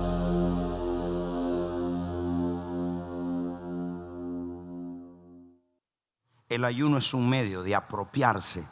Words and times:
El 6.50 6.66
ayuno 6.66 6.98
es 6.98 7.14
un 7.14 7.30
medio 7.30 7.64
de 7.64 7.74
apropiarse 7.74 8.68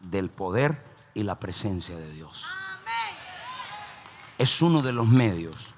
del 0.00 0.30
poder 0.30 0.82
y 1.12 1.24
la 1.24 1.38
presencia 1.38 1.94
de 1.96 2.10
Dios. 2.12 2.46
Es 4.38 4.62
uno 4.62 4.80
de 4.80 4.92
los 4.92 5.06
medios. 5.06 5.74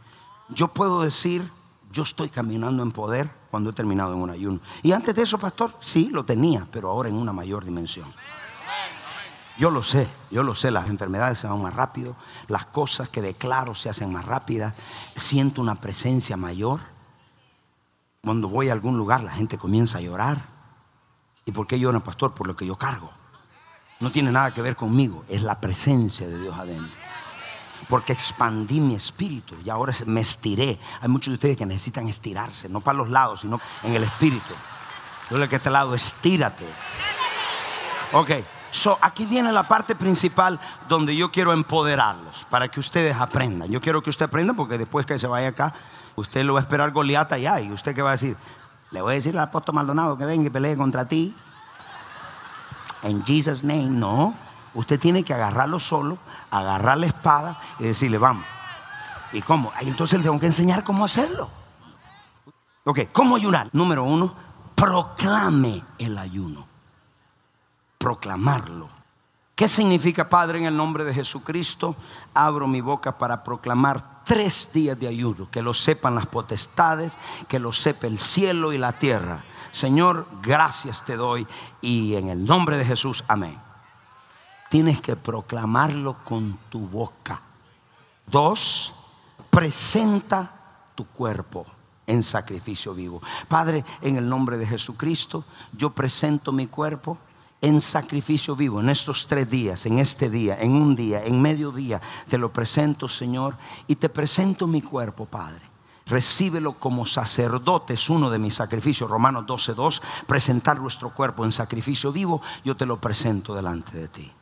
Yo 0.51 0.69
puedo 0.69 1.03
decir, 1.03 1.43
yo 1.91 2.05
estoy 2.05 2.29
caminando 2.29 2.85
en 2.85 2.93
poder 2.93 3.40
cuando 3.51 3.71
he 3.71 3.73
terminado 3.73 4.15
en 4.15 4.23
un 4.23 4.31
ayuno. 4.31 4.61
Y 4.83 4.93
antes 4.93 5.15
de 5.15 5.23
eso, 5.23 5.39
pastor, 5.39 5.75
sí, 5.81 6.11
lo 6.13 6.25
tenía, 6.25 6.67
pero 6.71 6.91
ahora 6.91 7.09
en 7.09 7.17
una 7.17 7.33
mayor 7.33 7.65
dimensión. 7.65 8.13
Yo 9.59 9.71
lo 9.71 9.83
sé, 9.83 10.09
yo 10.31 10.43
lo 10.43 10.55
sé, 10.55 10.71
las 10.71 10.89
enfermedades 10.89 11.39
se 11.39 11.47
van 11.47 11.61
más 11.61 11.75
rápido, 11.75 12.17
las 12.49 12.65
cosas 12.67 13.11
que 13.11 13.21
declaro 13.21 13.75
se 13.75 13.91
hacen 13.91 14.11
más 14.11 14.25
rápidas, 14.25 14.75
siento 15.15 15.61
una 15.61 15.75
presencia 15.75 16.37
mayor. 16.37 16.81
Cuando 18.23 18.49
voy 18.49 18.71
a 18.71 18.73
algún 18.73 18.97
lugar 18.97 19.23
la 19.23 19.33
gente 19.33 19.59
comienza 19.59 19.99
a 19.99 20.01
llorar. 20.01 20.43
¿Y 21.45 21.53
por 21.53 21.67
qué 21.67 21.79
lloran, 21.79 22.01
pastor? 22.01 22.33
Por 22.33 22.47
lo 22.47 22.57
que 22.57 22.65
yo 22.65 22.77
cargo. 22.77 23.11
No 23.99 24.11
tiene 24.11 24.33
nada 24.33 24.55
que 24.55 24.63
ver 24.63 24.77
conmigo, 24.77 25.25
es 25.29 25.43
la 25.43 25.61
presencia 25.61 26.27
de 26.27 26.41
Dios 26.41 26.57
adentro. 26.57 26.99
Porque 27.89 28.13
expandí 28.13 28.81
mi 28.81 28.95
espíritu 28.95 29.57
y 29.65 29.71
ahora 29.71 29.93
me 30.07 30.21
estiré. 30.21 30.79
Hay 31.01 31.09
muchos 31.09 31.33
de 31.33 31.35
ustedes 31.37 31.57
que 31.57 31.67
necesitan 31.67 32.09
estirarse, 32.09 32.69
no 32.69 32.81
para 32.81 32.99
los 32.99 33.09
lados, 33.09 33.41
sino 33.41 33.61
en 33.83 33.95
el 33.95 34.03
espíritu. 34.05 34.55
Yo 35.31 35.39
le 35.39 35.49
que 35.49 35.57
este 35.57 35.71
lado, 35.71 35.95
estírate. 35.95 36.67
Ok, 38.13 38.31
so 38.73 38.99
aquí 39.01 39.25
viene 39.25 39.53
la 39.53 39.69
parte 39.69 39.95
principal 39.95 40.59
donde 40.89 41.15
yo 41.15 41.31
quiero 41.31 41.53
empoderarlos 41.53 42.45
para 42.51 42.69
que 42.69 42.81
ustedes 42.81 43.17
aprendan. 43.17 43.71
Yo 43.71 43.81
quiero 43.81 44.03
que 44.03 44.11
usted 44.11 44.27
aprenda 44.27 44.55
porque 44.55 44.77
después 44.77 45.07
que 45.07 45.19
se 45.19 45.29
vaya 45.29 45.49
acá, 45.49 45.73
usted 46.17 46.45
lo 46.45 46.55
va 46.55 46.61
a 46.61 46.63
esperar 46.63 46.91
Goliata 46.91 47.37
allá 47.37 47.61
y 47.61 47.71
usted 47.71 47.95
qué 47.95 48.03
va 48.03 48.11
a 48.11 48.13
decir, 48.13 48.37
le 48.91 49.01
voy 49.01 49.13
a 49.13 49.15
decir 49.15 49.37
al 49.37 49.45
apóstol 49.45 49.77
Maldonado 49.77 50.19
que 50.19 50.25
venga 50.25 50.47
y 50.47 50.51
pelee 50.51 50.77
contra 50.77 51.07
ti. 51.07 51.35
En 53.05 53.25
Jesus' 53.25 53.63
name, 53.63 53.89
no. 53.89 54.35
Usted 54.75 55.01
tiene 55.01 55.25
que 55.25 55.35
agarrarlo 55.35 55.79
solo, 55.79 56.19
agarrar 56.51 56.99
la 56.99 57.07
espada 57.07 57.59
y 57.79 57.85
decirle, 57.85 58.19
vamos. 58.19 58.45
¿Y 59.33 59.43
cómo? 59.43 59.73
entonces 59.81 60.19
le 60.19 60.25
tengo 60.25 60.41
que 60.41 60.47
enseñar 60.47 60.85
cómo 60.85 61.05
hacerlo. 61.05 61.49
Ok, 62.85 63.01
¿cómo 63.13 63.37
ayunar? 63.37 63.69
Número 63.73 64.05
uno, 64.05 64.35
proclame 64.75 65.83
el 65.99 66.19
ayuno. 66.19 66.67
Proclamarlo. 67.99 68.89
¿Qué 69.55 69.69
significa, 69.69 70.29
Padre, 70.29 70.59
en 70.59 70.65
el 70.65 70.77
nombre 70.77 71.05
de 71.05 71.13
Jesucristo? 71.13 71.95
Abro 72.33 72.67
mi 72.67 72.81
boca 72.81 73.19
para 73.19 73.45
proclamar 73.45 74.23
tres 74.25 74.73
días 74.73 74.99
de 74.99 75.07
ayuno, 75.07 75.51
que 75.51 75.61
lo 75.61 75.75
sepan 75.75 76.15
las 76.15 76.27
potestades, 76.27 77.19
que 77.47 77.59
lo 77.59 77.71
sepa 77.73 78.07
el 78.07 78.19
cielo 78.19 78.73
y 78.73 78.79
la 78.79 78.93
tierra. 78.93 79.45
Señor, 79.71 80.27
gracias 80.43 81.05
te 81.05 81.17
doy 81.17 81.47
y 81.83 82.15
en 82.15 82.31
el 82.31 82.45
nombre 82.45 82.79
de 82.79 82.87
Jesús, 82.87 83.23
amén. 83.29 83.61
Tienes 84.71 85.01
que 85.01 85.17
proclamarlo 85.17 86.23
con 86.23 86.57
tu 86.69 86.87
boca. 86.87 87.43
Dos, 88.25 88.95
presenta 89.51 90.49
tu 90.95 91.07
cuerpo 91.07 91.67
en 92.07 92.23
sacrificio 92.23 92.95
vivo. 92.95 93.21
Padre, 93.49 93.85
en 94.01 94.17
el 94.17 94.29
nombre 94.29 94.57
de 94.59 94.69
Jesucristo, 94.69 95.45
yo 95.73 95.91
presento 95.91 96.53
mi 96.53 96.69
cuerpo 96.69 97.19
en 97.61 97.81
sacrificio 97.81 98.55
vivo 98.55 98.79
en 98.79 98.91
estos 98.91 99.27
tres 99.27 99.51
días, 99.51 99.87
en 99.87 99.99
este 99.99 100.31
día, 100.31 100.57
en 100.61 100.77
un 100.77 100.95
día, 100.95 101.25
en 101.25 101.43
medio 101.43 101.73
día. 101.73 102.01
Te 102.29 102.39
lo 102.39 102.53
presento, 102.53 103.09
Señor, 103.09 103.57
y 103.89 103.97
te 103.97 104.09
presento 104.09 104.69
mi 104.69 104.83
cuerpo, 104.83 105.27
Padre. 105.27 105.63
Recíbelo 106.07 106.75
como 106.75 107.07
sacerdote, 107.07 107.95
es 107.95 108.09
uno 108.09 108.31
de 108.31 108.39
mis 108.39 108.55
sacrificios. 108.55 109.11
Romanos 109.11 109.47
12:2, 109.47 110.01
presentar 110.29 110.79
nuestro 110.79 111.11
cuerpo 111.11 111.45
en 111.45 111.51
sacrificio 111.51 112.13
vivo, 112.13 112.41
yo 112.65 112.77
te 112.77 112.87
lo 112.87 113.01
presento 113.01 113.53
delante 113.53 113.97
de 113.99 114.07
ti. 114.07 114.33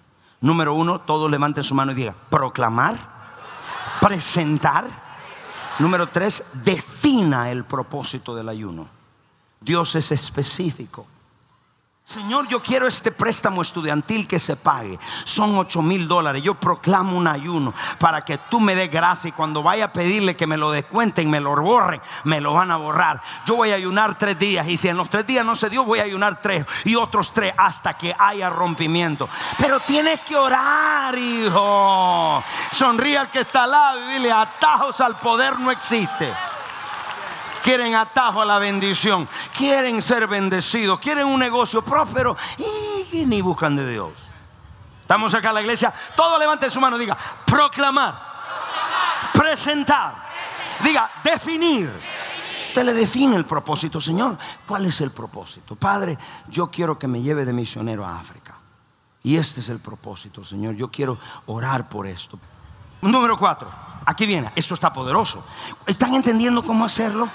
Número 0.41 0.75
uno, 0.75 1.01
todos 1.01 1.31
levanten 1.31 1.65
su 1.65 1.75
mano 1.75 1.93
y 1.93 1.97
digan, 1.97 2.15
proclamar, 2.31 2.97
presentar. 4.01 4.87
Número 5.79 6.09
tres, 6.09 6.63
defina 6.65 7.51
el 7.51 7.65
propósito 7.65 8.35
del 8.35 8.49
ayuno. 8.49 8.89
Dios 9.61 9.95
es 9.97 10.13
específico. 10.13 11.07
Señor, 12.09 12.49
yo 12.49 12.63
quiero 12.63 12.87
este 12.87 13.13
préstamo 13.13 13.61
estudiantil 13.61 14.27
que 14.27 14.39
se 14.39 14.57
pague. 14.57 14.99
Son 15.25 15.59
ocho 15.59 15.83
mil 15.83 16.09
dólares. 16.09 16.41
Yo 16.41 16.55
proclamo 16.55 17.15
un 17.15 17.29
ayuno 17.29 17.75
para 17.99 18.23
que 18.23 18.39
tú 18.39 18.61
me 18.61 18.75
des 18.75 18.91
gracia 18.91 19.29
y 19.29 19.33
cuando 19.33 19.63
vaya 19.63 19.85
a 19.85 19.93
pedirle 19.93 20.35
que 20.35 20.47
me 20.47 20.57
lo 20.57 20.71
descuenten, 20.71 21.29
me 21.29 21.39
lo 21.39 21.55
borren, 21.55 22.01
me 22.25 22.41
lo 22.41 22.55
van 22.55 22.71
a 22.71 22.79
borrar. 22.79 23.21
Yo 23.45 23.57
voy 23.57 23.73
a 23.73 23.75
ayunar 23.75 24.17
tres 24.17 24.39
días 24.39 24.67
y 24.69 24.79
si 24.79 24.89
en 24.89 24.97
los 24.97 25.11
tres 25.11 25.27
días 25.27 25.45
no 25.45 25.55
se 25.55 25.69
dio, 25.69 25.85
voy 25.85 25.99
a 25.99 26.05
ayunar 26.05 26.41
tres 26.41 26.65
y 26.87 26.97
otros 26.97 27.31
tres 27.35 27.53
hasta 27.59 27.93
que 27.93 28.17
haya 28.19 28.49
rompimiento. 28.49 29.29
Pero 29.59 29.79
tienes 29.81 30.21
que 30.21 30.35
orar, 30.35 31.15
hijo. 31.15 32.43
Sonríe 32.73 33.19
al 33.19 33.29
que 33.29 33.41
está 33.41 33.65
al 33.65 33.71
lado 33.71 34.01
y 34.01 34.15
dile, 34.15 34.33
atajos 34.33 34.99
al 35.03 35.15
poder 35.17 35.61
no 35.61 35.71
existe 35.71 36.33
quieren 37.69 37.95
atajo 37.95 38.41
a 38.41 38.47
la 38.47 38.59
bendición, 38.59 39.29
quieren 39.55 40.01
ser 40.01 40.27
bendecidos, 40.27 40.99
quieren 41.01 41.27
un 41.27 41.39
negocio 41.39 41.83
próspero 41.83 42.35
y 43.13 43.27
ni 43.27 43.43
buscan 43.43 43.77
de 43.77 43.93
Dios. 43.93 44.13
Estamos 45.03 45.35
acá 45.35 45.51
en 45.51 45.55
la 45.57 45.61
iglesia, 45.61 45.93
todo 46.17 46.39
levante 46.39 46.71
su 46.71 46.81
mano, 46.81 46.97
diga, 46.97 47.15
proclamar, 47.45 48.19
presentar, 49.35 50.15
diga, 50.83 51.11
definir. 51.23 51.93
Usted 52.69 52.85
le 52.85 52.95
define 52.95 53.37
el 53.37 53.45
propósito, 53.45 54.01
Señor. 54.01 54.39
¿Cuál 54.67 54.87
es 54.87 55.03
el 55.03 55.11
propósito? 55.11 55.77
Padre, 55.77 56.17
yo 56.49 56.69
quiero 56.69 56.99
que 56.99 57.07
me 57.07 57.21
lleve 57.21 57.45
de 57.45 57.53
misionero 57.53 58.07
a 58.07 58.19
África. 58.19 58.57
Y 59.23 59.37
este 59.37 59.61
es 59.61 59.69
el 59.69 59.81
propósito, 59.81 60.43
Señor. 60.43 60.75
Yo 60.75 60.91
quiero 60.91 61.19
orar 61.45 61.87
por 61.91 62.07
esto. 62.07 62.39
Número 63.03 63.37
cuatro. 63.37 63.69
Aquí 64.07 64.25
viene. 64.25 64.51
Esto 64.57 64.73
está 64.73 64.91
poderoso. 64.91 65.45
¿Están 65.87 66.15
entendiendo 66.15 66.63
cómo 66.63 66.87
hacerlo? 66.87 67.29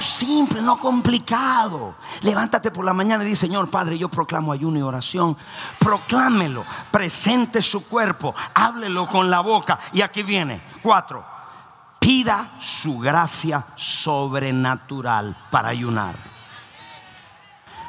Simple, 0.00 0.60
no 0.62 0.78
complicado. 0.78 1.94
Levántate 2.22 2.70
por 2.70 2.84
la 2.84 2.92
mañana 2.92 3.24
y 3.24 3.28
di, 3.28 3.36
Señor 3.36 3.70
Padre, 3.70 3.98
yo 3.98 4.08
proclamo 4.08 4.52
ayuno 4.52 4.78
y 4.78 4.82
oración. 4.82 5.36
Proclámelo, 5.78 6.64
presente 6.90 7.62
su 7.62 7.88
cuerpo, 7.88 8.34
háblelo 8.54 9.06
con 9.06 9.30
la 9.30 9.40
boca. 9.40 9.78
Y 9.92 10.02
aquí 10.02 10.22
viene, 10.22 10.62
cuatro, 10.82 11.24
pida 11.98 12.50
su 12.58 12.98
gracia 12.98 13.60
sobrenatural 13.60 15.36
para 15.50 15.68
ayunar. 15.68 16.16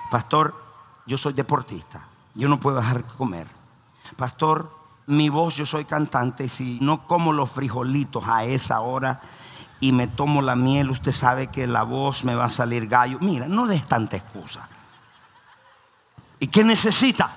Pastor, 0.10 0.56
yo 1.06 1.18
soy 1.18 1.34
deportista, 1.34 2.06
yo 2.34 2.48
no 2.48 2.60
puedo 2.60 2.78
dejar 2.78 3.04
de 3.04 3.14
comer. 3.18 3.48
Pastor, 4.16 4.72
mi 5.08 5.30
voz, 5.30 5.56
yo 5.56 5.66
soy 5.66 5.86
cantante, 5.86 6.50
si 6.50 6.80
no 6.82 7.06
como 7.06 7.34
los 7.34 7.52
frijolitos 7.52 8.24
a 8.28 8.44
esa 8.44 8.80
hora 8.80 9.22
y 9.80 9.92
me 9.92 10.08
tomo 10.08 10.42
la 10.42 10.56
miel, 10.56 10.90
usted 10.90 11.12
sabe 11.12 11.48
que 11.48 11.68
la 11.68 11.84
voz 11.84 12.24
me 12.24 12.36
va 12.36 12.46
a 12.46 12.50
salir 12.50 12.88
gallo. 12.88 13.20
Mira, 13.22 13.48
no 13.48 13.68
des 13.68 13.86
tanta 13.88 14.18
excusa. 14.18 14.68
¿Y 16.40 16.48
qué 16.48 16.64
necesita? 16.64 17.30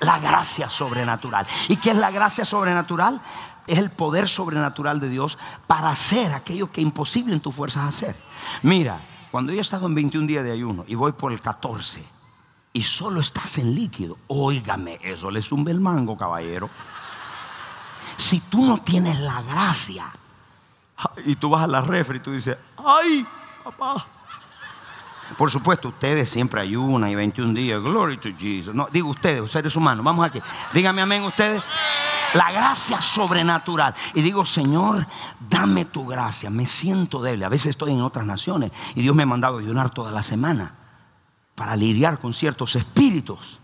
La 0.00 0.18
gracia 0.18 0.68
sobrenatural. 0.68 1.46
¿Y 1.68 1.76
qué 1.76 1.90
es 1.90 1.96
la 1.96 2.10
gracia 2.10 2.44
sobrenatural? 2.44 3.20
Es 3.66 3.78
el 3.78 3.90
poder 3.90 4.28
sobrenatural 4.28 5.00
de 5.00 5.08
Dios 5.08 5.38
para 5.66 5.90
hacer 5.90 6.32
aquello 6.32 6.70
que 6.70 6.80
es 6.80 6.86
imposible 6.86 7.32
en 7.32 7.40
tus 7.40 7.54
fuerzas 7.54 7.88
hacer. 7.88 8.14
Mira, 8.62 9.00
cuando 9.30 9.52
yo 9.52 9.58
he 9.58 9.62
estado 9.62 9.86
en 9.86 9.94
21 9.94 10.26
días 10.26 10.44
de 10.44 10.52
ayuno 10.52 10.84
y 10.86 10.94
voy 10.94 11.12
por 11.12 11.32
el 11.32 11.40
14 11.40 12.04
y 12.72 12.82
solo 12.82 13.20
estás 13.20 13.58
en 13.58 13.74
líquido, 13.74 14.18
óigame, 14.28 14.98
eso 15.02 15.30
le 15.30 15.40
zumbe 15.42 15.70
el 15.70 15.80
mango, 15.80 16.16
caballero. 16.16 16.68
Si 18.16 18.40
tú 18.40 18.64
no 18.64 18.78
tienes 18.78 19.18
la 19.20 19.42
gracia 19.42 20.04
y 21.24 21.36
tú 21.36 21.50
vas 21.50 21.64
a 21.64 21.66
la 21.66 21.80
refri 21.80 22.18
y 22.18 22.20
tú 22.20 22.32
dices, 22.32 22.56
ay, 22.76 23.26
papá. 23.62 24.06
Por 25.38 25.50
supuesto, 25.50 25.88
ustedes 25.88 26.28
siempre 26.28 26.60
ayunan 26.60 27.10
y 27.10 27.14
21 27.14 27.54
días, 27.54 27.80
glory 27.80 28.18
to 28.18 28.30
Jesus. 28.38 28.74
No, 28.74 28.88
digo 28.92 29.08
ustedes, 29.08 29.50
seres 29.50 29.74
humanos, 29.74 30.04
vamos 30.04 30.26
aquí. 30.26 30.40
Dígame 30.72 31.02
amén 31.02 31.22
ustedes. 31.22 31.64
La 32.34 32.52
gracia 32.52 33.00
sobrenatural. 33.00 33.94
Y 34.12 34.20
digo, 34.20 34.44
Señor, 34.44 35.06
dame 35.48 35.84
tu 35.86 36.06
gracia. 36.06 36.50
Me 36.50 36.66
siento 36.66 37.22
débil. 37.22 37.44
A 37.44 37.48
veces 37.48 37.68
estoy 37.68 37.92
en 37.92 38.02
otras 38.02 38.26
naciones 38.26 38.70
y 38.94 39.02
Dios 39.02 39.14
me 39.14 39.22
ha 39.22 39.26
mandado 39.26 39.58
ayunar 39.58 39.90
toda 39.90 40.10
la 40.12 40.22
semana 40.22 40.74
para 41.54 41.76
lidiar 41.76 42.18
con 42.18 42.32
ciertos 42.32 42.76
espíritus. 42.76 43.60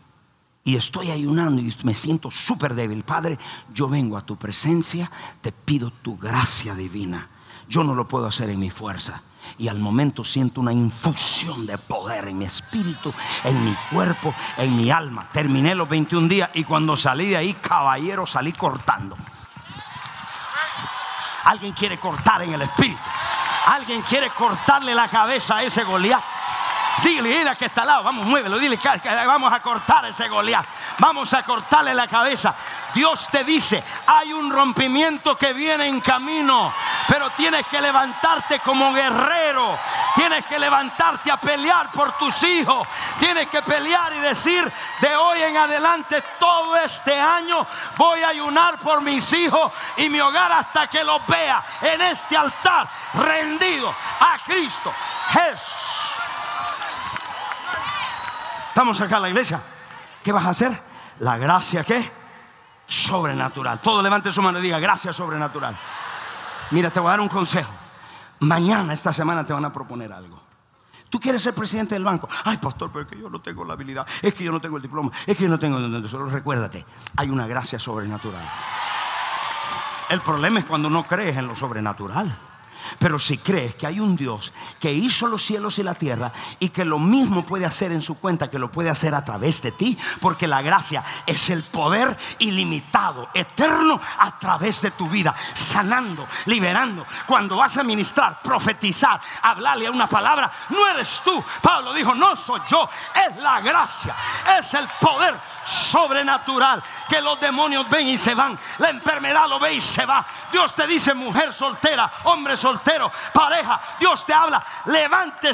Y 0.62 0.76
estoy 0.76 1.10
ayunando 1.10 1.60
y 1.60 1.74
me 1.84 1.94
siento 1.94 2.30
súper 2.30 2.74
débil. 2.74 3.02
Padre, 3.02 3.38
yo 3.72 3.88
vengo 3.88 4.16
a 4.16 4.26
tu 4.26 4.36
presencia, 4.36 5.10
te 5.40 5.52
pido 5.52 5.90
tu 5.90 6.18
gracia 6.18 6.74
divina. 6.74 7.28
Yo 7.68 7.82
no 7.84 7.94
lo 7.94 8.06
puedo 8.06 8.26
hacer 8.26 8.50
en 8.50 8.60
mi 8.60 8.70
fuerza. 8.70 9.22
Y 9.58 9.68
al 9.68 9.78
momento 9.78 10.22
siento 10.22 10.60
una 10.60 10.72
infusión 10.72 11.66
de 11.66 11.78
poder 11.78 12.28
en 12.28 12.38
mi 12.38 12.44
espíritu, 12.44 13.12
en 13.44 13.64
mi 13.64 13.74
cuerpo, 13.90 14.34
en 14.58 14.76
mi 14.76 14.90
alma. 14.90 15.28
Terminé 15.32 15.74
los 15.74 15.88
21 15.88 16.28
días 16.28 16.50
y 16.54 16.64
cuando 16.64 16.96
salí 16.96 17.28
de 17.28 17.36
ahí, 17.36 17.54
caballero, 17.54 18.26
salí 18.26 18.52
cortando. 18.52 19.16
Alguien 21.44 21.72
quiere 21.72 21.98
cortar 21.98 22.42
en 22.42 22.52
el 22.52 22.62
espíritu. 22.62 23.00
Alguien 23.66 24.02
quiere 24.02 24.30
cortarle 24.30 24.94
la 24.94 25.08
cabeza 25.08 25.56
a 25.56 25.62
ese 25.62 25.84
Goliat. 25.84 26.22
Dile, 27.02 27.28
dile 27.30 27.56
que 27.56 27.66
está 27.66 27.82
al 27.82 27.86
lado, 27.86 28.02
vamos, 28.04 28.26
muévelo, 28.26 28.58
dile 28.58 28.78
vamos 29.26 29.52
a 29.52 29.60
cortar 29.60 30.04
ese 30.04 30.28
Goliat. 30.28 30.66
Vamos 30.98 31.32
a 31.32 31.42
cortarle 31.42 31.94
la 31.94 32.06
cabeza. 32.06 32.54
Dios 32.94 33.28
te 33.28 33.42
dice, 33.44 33.82
hay 34.06 34.32
un 34.32 34.50
rompimiento 34.50 35.36
que 35.36 35.52
viene 35.52 35.86
en 35.86 36.00
camino, 36.00 36.72
pero 37.08 37.30
tienes 37.30 37.66
que 37.68 37.80
levantarte 37.80 38.58
como 38.60 38.92
guerrero. 38.92 39.78
Tienes 40.14 40.44
que 40.44 40.58
levantarte 40.58 41.30
a 41.30 41.36
pelear 41.36 41.90
por 41.92 42.12
tus 42.12 42.42
hijos. 42.42 42.86
Tienes 43.18 43.48
que 43.48 43.62
pelear 43.62 44.12
y 44.12 44.18
decir, 44.18 44.70
de 45.00 45.16
hoy 45.16 45.42
en 45.42 45.56
adelante, 45.56 46.22
todo 46.38 46.76
este 46.76 47.18
año, 47.18 47.66
voy 47.96 48.22
a 48.22 48.28
ayunar 48.28 48.78
por 48.78 49.00
mis 49.00 49.32
hijos 49.32 49.72
y 49.96 50.08
mi 50.08 50.20
hogar 50.20 50.52
hasta 50.52 50.86
que 50.88 51.02
los 51.04 51.24
vea 51.26 51.64
en 51.80 52.00
este 52.02 52.36
altar 52.36 52.86
rendido 53.14 53.94
a 54.20 54.36
Cristo 54.44 54.92
Jesús. 55.30 55.99
Estamos 58.70 59.00
acá 59.00 59.16
en 59.16 59.22
la 59.22 59.28
iglesia. 59.28 59.60
¿Qué 60.22 60.32
vas 60.32 60.44
a 60.44 60.50
hacer? 60.50 60.72
La 61.18 61.36
gracia 61.36 61.84
que 61.84 62.02
sobrenatural. 62.86 63.80
Todo 63.80 64.00
levante 64.00 64.32
su 64.32 64.40
mano 64.40 64.58
y 64.58 64.62
diga 64.62 64.78
gracia 64.78 65.12
sobrenatural. 65.12 65.76
Mira, 66.70 66.90
te 66.90 67.00
voy 67.00 67.08
a 67.08 67.10
dar 67.10 67.20
un 67.20 67.28
consejo. 67.28 67.72
Mañana, 68.40 68.92
esta 68.92 69.12
semana, 69.12 69.44
te 69.44 69.52
van 69.52 69.64
a 69.64 69.72
proponer 69.72 70.12
algo. 70.12 70.40
Tú 71.08 71.18
quieres 71.18 71.42
ser 71.42 71.52
presidente 71.52 71.96
del 71.96 72.04
banco. 72.04 72.28
Ay, 72.44 72.58
pastor, 72.58 72.90
pero 72.92 73.04
es 73.04 73.10
que 73.10 73.20
yo 73.20 73.28
no 73.28 73.40
tengo 73.40 73.64
la 73.64 73.74
habilidad. 73.74 74.06
Es 74.22 74.34
que 74.34 74.44
yo 74.44 74.52
no 74.52 74.60
tengo 74.60 74.76
el 74.76 74.82
diploma. 74.82 75.10
Es 75.26 75.36
que 75.36 75.44
yo 75.44 75.50
no 75.50 75.58
tengo. 75.58 76.08
Solo 76.08 76.26
recuérdate, 76.26 76.86
hay 77.16 77.28
una 77.28 77.48
gracia 77.48 77.78
sobrenatural. 77.78 78.48
El 80.08 80.20
problema 80.20 80.60
es 80.60 80.64
cuando 80.64 80.88
no 80.88 81.04
crees 81.04 81.36
en 81.36 81.48
lo 81.48 81.56
sobrenatural. 81.56 82.32
Pero 82.98 83.18
si 83.18 83.38
crees 83.38 83.74
que 83.74 83.86
hay 83.86 84.00
un 84.00 84.16
Dios 84.16 84.52
que 84.78 84.92
hizo 84.92 85.26
los 85.28 85.44
cielos 85.44 85.78
y 85.78 85.82
la 85.82 85.94
tierra 85.94 86.32
y 86.58 86.70
que 86.70 86.84
lo 86.84 86.98
mismo 86.98 87.44
puede 87.44 87.64
hacer 87.64 87.92
en 87.92 88.02
su 88.02 88.18
cuenta, 88.20 88.50
que 88.50 88.58
lo 88.58 88.70
puede 88.70 88.90
hacer 88.90 89.14
a 89.14 89.24
través 89.24 89.62
de 89.62 89.72
ti, 89.72 89.98
porque 90.20 90.46
la 90.46 90.62
gracia 90.62 91.02
es 91.26 91.50
el 91.50 91.62
poder 91.62 92.16
ilimitado, 92.38 93.28
eterno, 93.34 94.00
a 94.18 94.38
través 94.38 94.80
de 94.82 94.90
tu 94.90 95.08
vida, 95.08 95.34
sanando, 95.54 96.26
liberando. 96.46 97.06
Cuando 97.26 97.56
vas 97.56 97.76
a 97.76 97.82
ministrar, 97.82 98.40
profetizar, 98.42 99.20
hablarle 99.42 99.86
a 99.86 99.90
una 99.90 100.08
palabra, 100.08 100.50
no 100.70 100.86
eres 100.88 101.20
tú. 101.24 101.42
Pablo 101.62 101.92
dijo, 101.92 102.14
no 102.14 102.36
soy 102.36 102.60
yo, 102.68 102.88
es 103.14 103.36
la 103.36 103.60
gracia, 103.60 104.14
es 104.58 104.74
el 104.74 104.86
poder 105.00 105.34
sobrenatural 105.70 106.82
que 107.08 107.20
los 107.20 107.40
demonios 107.40 107.88
ven 107.88 108.08
y 108.08 108.18
se 108.18 108.34
van. 108.34 108.58
La 108.78 108.90
enfermedad 108.90 109.48
lo 109.48 109.58
ve 109.58 109.74
y 109.74 109.80
se 109.80 110.04
va. 110.04 110.24
Dios 110.52 110.74
te 110.74 110.86
dice 110.86 111.14
mujer 111.14 111.52
soltera, 111.52 112.10
hombre 112.24 112.56
soltero, 112.56 113.10
pareja. 113.32 113.80
Dios 113.98 114.26
te 114.26 114.34
habla, 114.34 114.62
levante. 114.86 115.52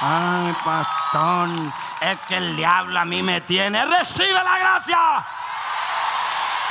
Ay, 0.00 0.54
pastor, 0.64 1.48
es 2.00 2.18
que 2.26 2.36
el 2.36 2.56
diablo 2.56 2.98
a 2.98 3.04
mí 3.04 3.22
me 3.22 3.40
tiene. 3.40 3.84
Recibe 3.86 4.32
la 4.32 4.58
gracia. 4.58 5.24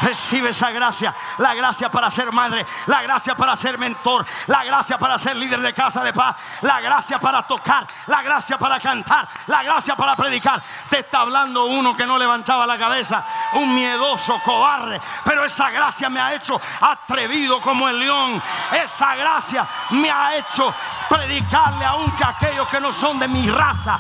Recibe 0.02 0.50
esa 0.50 0.72
gracia, 0.72 1.14
la 1.38 1.54
gracia 1.54 1.90
para 1.90 2.10
ser 2.10 2.32
madre, 2.32 2.66
la 2.88 3.02
gracia 3.02 3.36
para 3.36 3.56
ser 3.56 3.78
mentor, 3.78 4.26
la 4.48 4.64
gracia 4.64 4.98
para 4.98 5.18
ser 5.18 5.36
líder 5.36 5.62
de 5.62 5.74
casa 5.74 6.04
de 6.04 6.12
paz, 6.12 6.36
la 6.62 6.82
gracia 6.82 7.20
para 7.20 7.44
tocar, 7.44 7.86
la 8.08 8.22
gracia 8.22 8.58
para 8.58 8.80
cantar, 8.80 9.28
la 9.48 9.62
gracia 9.64 9.96
para 9.96 10.16
predicar. 10.16 10.62
Te 10.90 11.00
está 11.00 11.20
hablando 11.20 11.66
uno 11.66 11.96
que 11.96 12.08
no 12.08 12.18
levantaba 12.18 12.66
la 12.66 12.78
cabeza, 12.78 13.24
un 13.54 13.74
miedoso, 13.76 14.40
cobarde, 14.44 15.00
pero 15.24 15.46
esa 15.46 15.70
gracia 15.70 16.10
me 16.10 16.20
ha 16.20 16.34
hecho 16.34 16.60
atrevido 16.82 17.62
como 17.62 17.88
el 17.88 18.00
león. 18.00 18.42
Esa 18.72 19.16
gracia 19.16 19.66
me 19.92 20.10
ha 20.10 20.36
hecho 20.36 20.74
predicarle 21.12 21.84
aunque 21.84 22.24
aquellos 22.24 22.68
que 22.70 22.80
no 22.80 22.94
son 22.94 23.20
de 23.20 23.28
mi 23.28 23.50
raza. 23.50 24.00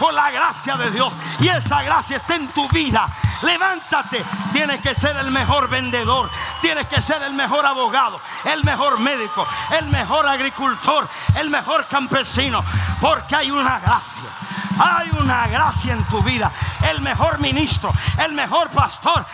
Por 0.00 0.12
la 0.12 0.30
gracia 0.30 0.76
de 0.76 0.90
Dios. 0.90 1.12
Y 1.38 1.48
esa 1.48 1.82
gracia 1.82 2.16
está 2.16 2.34
en 2.34 2.48
tu 2.48 2.68
vida. 2.68 3.06
Levántate. 3.42 4.24
Tienes 4.52 4.80
que 4.80 4.92
ser 4.92 5.16
el 5.16 5.30
mejor 5.30 5.68
vendedor. 5.68 6.28
Tienes 6.60 6.88
que 6.88 7.00
ser 7.00 7.22
el 7.22 7.34
mejor 7.34 7.64
abogado, 7.64 8.20
el 8.44 8.64
mejor 8.64 8.98
médico, 8.98 9.46
el 9.78 9.86
mejor 9.86 10.26
agricultor, 10.26 11.08
el 11.36 11.48
mejor 11.48 11.86
campesino. 11.86 12.64
Porque 13.00 13.36
hay 13.36 13.50
una 13.52 13.78
gracia. 13.78 14.30
Hay 14.78 15.10
una 15.10 15.46
gracia 15.46 15.92
en 15.92 16.04
tu 16.06 16.20
vida. 16.22 16.50
El 16.90 17.00
mejor 17.02 17.38
ministro, 17.38 17.92
el 18.18 18.32
mejor 18.32 18.68
pastor. 18.70 19.24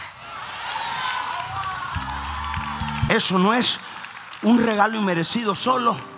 Eso 3.08 3.38
no 3.38 3.54
es 3.54 3.78
un 4.42 4.62
regalo 4.62 4.98
inmerecido 4.98 5.54
solo 5.54 6.15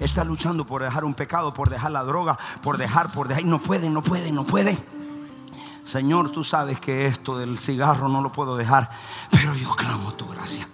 Está 0.00 0.24
luchando 0.24 0.66
por 0.66 0.82
dejar 0.82 1.04
un 1.04 1.14
pecado, 1.14 1.52
por 1.52 1.68
dejar 1.68 1.90
la 1.90 2.02
droga, 2.04 2.38
por 2.62 2.78
dejar, 2.78 3.12
por 3.12 3.28
dejar. 3.28 3.44
No 3.44 3.60
puede, 3.60 3.90
no 3.90 4.02
puede, 4.02 4.32
no 4.32 4.44
puede. 4.44 4.76
Señor, 5.84 6.32
tú 6.32 6.42
sabes 6.42 6.80
que 6.80 7.06
esto 7.06 7.38
del 7.38 7.58
cigarro 7.58 8.08
no 8.08 8.22
lo 8.22 8.32
puedo 8.32 8.56
dejar, 8.56 8.90
pero 9.30 9.54
yo 9.54 9.70
clamo 9.76 10.12
tu 10.12 10.26
gracia. 10.26 10.66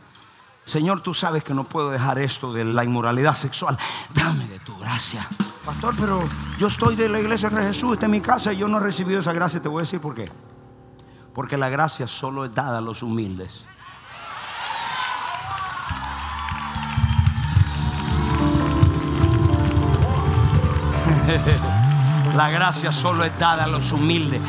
Señor, 0.73 1.03
tú 1.03 1.13
sabes 1.13 1.45
que 1.45 1.53
no 1.53 1.65
puedo 1.65 1.91
dejar 1.91 2.19
esto 2.19 2.51
de 2.55 2.65
la 2.65 2.83
inmoralidad 2.83 3.35
sexual. 3.35 3.77
Dame 4.15 4.47
de 4.47 4.59
tu 4.61 4.75
gracia. 4.79 5.21
Pastor, 5.67 5.95
pero 6.01 6.25
yo 6.57 6.69
estoy 6.69 6.97
de 6.97 7.11
la 7.11 7.21
iglesia 7.21 7.51
de 7.51 7.63
Jesús, 7.63 7.93
está 7.93 8.07
en 8.07 8.13
mi 8.13 8.23
casa 8.23 8.55
y 8.55 8.57
yo 8.57 8.69
no 8.69 8.79
he 8.79 8.81
recibido 8.81 9.21
esa 9.21 9.35
gracia. 9.35 9.61
Te 9.61 9.69
voy 9.69 9.81
a 9.81 9.83
decir 9.83 10.01
por 10.01 10.15
qué. 10.15 10.33
Porque 11.35 11.59
la 11.59 11.69
gracia 11.69 12.07
solo 12.07 12.47
es 12.47 12.55
dada 12.55 12.79
a 12.79 12.81
los 12.81 13.03
humildes. 13.03 13.67
La 22.35 22.49
gracia 22.49 22.93
solo 22.93 23.25
es 23.25 23.39
dada 23.39 23.65
a 23.65 23.67
los 23.67 23.93
humildes. 23.93 24.41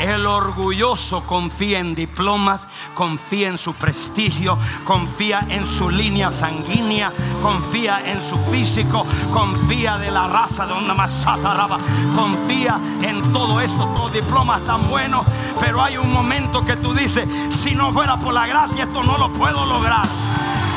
El 0.00 0.26
orgulloso 0.26 1.24
confía 1.26 1.78
en 1.80 1.94
diplomas, 1.94 2.66
confía 2.94 3.48
en 3.48 3.58
su 3.58 3.74
prestigio, 3.74 4.58
confía 4.84 5.46
en 5.48 5.66
su 5.66 5.90
línea 5.90 6.30
sanguínea, 6.30 7.12
confía 7.42 8.00
en 8.10 8.20
su 8.22 8.36
físico, 8.50 9.06
confía 9.32 9.98
de 9.98 10.10
la 10.10 10.28
raza 10.28 10.66
de 10.66 10.72
una 10.72 10.94
masataraba, 10.94 11.78
confía 12.14 12.78
en 13.02 13.20
todo 13.32 13.60
esto, 13.60 13.84
todos 13.94 14.12
diplomas 14.12 14.64
tan 14.64 14.88
buenos, 14.88 15.24
pero 15.60 15.82
hay 15.82 15.96
un 15.96 16.12
momento 16.12 16.62
que 16.62 16.76
tú 16.76 16.94
dices, 16.94 17.28
si 17.50 17.74
no 17.74 17.92
fuera 17.92 18.16
por 18.16 18.34
la 18.34 18.46
gracia 18.46 18.84
esto 18.84 19.02
no 19.02 19.18
lo 19.18 19.32
puedo 19.32 19.66
lograr. 19.66 20.06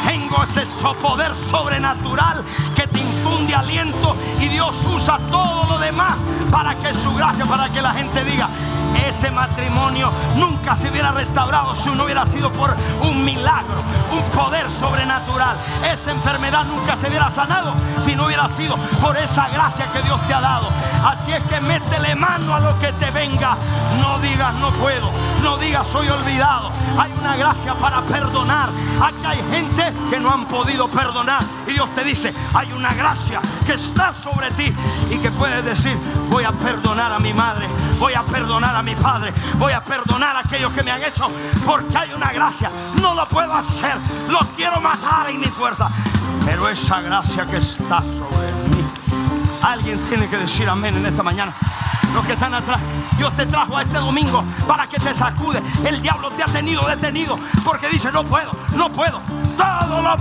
Tengo 0.06 0.44
ese 0.44 0.64
poder 1.02 1.34
sobrenatural 1.34 2.44
que 2.76 2.86
te 2.88 3.05
infunde 3.46 3.56
aliento 3.56 4.16
y 4.40 4.48
Dios 4.48 4.76
usa 4.86 5.20
todo 5.32 5.64
lo 5.70 5.78
demás 5.80 6.16
para 6.52 6.76
que 6.76 6.94
su 6.94 7.14
gracia, 7.14 7.46
para 7.46 7.70
que 7.70 7.82
la 7.82 7.94
gente 7.94 8.24
diga, 8.24 8.48
ese 9.08 9.30
matrimonio 9.32 10.12
nunca 10.36 10.76
se 10.76 10.90
hubiera 10.90 11.12
restaurado 11.12 11.76
si 11.76 11.90
no 11.90 12.06
hubiera 12.06 12.26
sido 12.26 12.50
por 12.52 12.76
un 13.02 13.24
milagro, 13.24 13.84
un 14.12 14.24
poder 14.32 14.70
sobrenatural. 14.72 15.56
Esa 15.86 16.12
enfermedad 16.12 16.66
nunca 16.66 16.96
se 16.96 17.08
hubiera 17.08 17.30
sanado 17.30 17.74
si 18.04 18.16
no 18.16 18.26
hubiera 18.26 18.48
sido 18.48 18.78
por 19.02 19.18
esa 19.18 19.48
gracia 19.50 19.86
que 19.92 20.02
Dios 20.02 20.20
te 20.28 20.34
ha 20.34 20.42
dado. 20.42 20.70
Así 21.06 21.32
es 21.32 21.44
que 21.44 21.62
métele 21.62 22.16
mano 22.16 22.56
a 22.56 22.60
lo 22.60 22.80
que 22.80 22.92
te 22.94 23.12
venga. 23.12 23.56
No 24.02 24.18
digas 24.20 24.56
no 24.56 24.72
puedo, 24.72 25.12
no 25.44 25.56
digas 25.58 25.86
soy 25.86 26.10
olvidado. 26.10 26.72
Hay 26.98 27.14
una 27.20 27.36
gracia 27.36 27.76
para 27.76 28.02
perdonar. 28.02 28.70
Aquí 29.00 29.24
hay 29.24 29.38
gente 29.52 29.94
que 30.10 30.20
no 30.20 30.32
han 30.32 30.46
podido 30.46 30.88
perdonar. 30.88 31.44
Y 31.68 31.74
Dios 31.74 31.90
te 31.94 32.04
dice, 32.04 32.34
hay 32.56 32.72
una 32.74 32.92
gracia 32.96 33.40
que 33.68 33.74
está 33.74 34.14
sobre 34.14 34.50
ti 34.52 34.74
y 35.12 35.18
que 35.20 35.30
puedes 35.30 35.64
decir, 35.64 35.96
voy 36.30 36.44
a 36.44 36.52
perdonar 36.52 37.12
a 37.12 37.20
mi 37.20 37.34
madre, 37.34 37.68
voy 38.00 38.14
a 38.16 38.24
perdonar 38.24 38.76
a 38.76 38.82
mi 38.82 38.96
padre, 38.96 39.32
voy 39.58 39.74
a 39.74 39.82
perdonar 39.82 40.36
a 40.36 40.40
aquellos 40.40 40.74
que 40.74 40.82
me 40.82 40.90
han 40.90 41.04
hecho, 41.04 41.30
porque 41.66 41.96
hay 41.96 42.14
una 42.14 42.32
gracia. 42.32 42.72
No 43.00 43.14
lo 43.14 43.28
puedo 43.28 43.54
hacer, 43.54 43.96
lo 44.28 44.40
quiero 44.56 44.82
matar 44.82 45.30
en 45.30 45.40
mi 45.40 45.48
fuerza. 45.48 45.88
Pero 46.46 46.68
esa 46.68 47.02
gracia 47.02 47.46
que 47.46 47.58
está 47.58 48.00
sobre 48.00 48.55
alguien 49.66 50.00
tiene 50.10 50.28
que 50.28 50.38
decir 50.38 50.70
amén 50.70 50.96
en 50.96 51.06
esta 51.06 51.24
mañana 51.24 51.54
los 52.14 52.26
que 52.26 52.34
están 52.34 52.54
atrás. 52.54 52.80
Dios 53.18 53.36
te 53.36 53.46
trajo 53.46 53.78
a 53.78 53.82
este 53.82 53.98
domingo 53.98 54.44
para 54.68 54.88
que 54.88 54.98
te 54.98 55.14
sacude. 55.14 55.62
El 55.84 56.02
diablo 56.02 56.30
te 56.32 56.44
ha 56.44 56.46
tenido 56.46 56.88
detenido 56.88 57.38
porque 57.64 57.90
dice, 57.90 58.12
no 58.12 58.24
puedo, 58.24 58.52
no 58.76 58.90
puedo. 58.90 59.20
Todo 59.58 60.02
lo, 60.02 60.16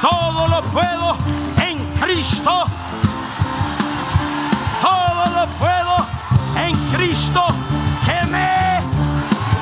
todo 0.00 0.48
lo 0.48 0.62
puedo 0.62 1.16
en 1.58 1.78
Cristo. 2.00 2.64
Todo 4.80 5.26
lo 5.34 5.46
puedo 5.58 6.06
en 6.56 6.74
Cristo 6.96 7.44
que 8.06 8.26
me 8.28 8.80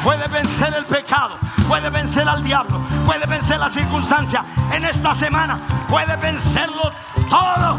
puede 0.04 0.28
vencer 0.28 0.72
el 0.74 0.84
pecado, 0.84 1.36
puede 1.68 1.90
vencer 1.90 2.28
al 2.28 2.42
diablo, 2.42 2.80
puede 3.06 3.26
vencer 3.26 3.60
la 3.60 3.68
circunstancia. 3.68 4.44
En 4.72 4.84
esta 4.84 5.14
semana 5.14 5.58
puede 5.88 6.16
vencerlo 6.16 6.90
todo 7.28 7.78